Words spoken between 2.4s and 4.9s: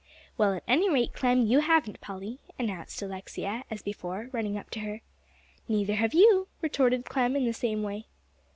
announced Alexia as before, running up to